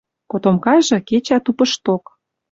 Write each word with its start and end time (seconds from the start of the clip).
Котомкажы 0.31 0.97
кечӓ 1.07 1.37
тупышток. 1.45 2.03